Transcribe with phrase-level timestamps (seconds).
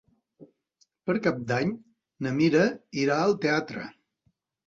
[1.09, 1.75] Per Cap d'Any
[2.27, 2.63] na Mira
[3.03, 3.87] irà al teatre.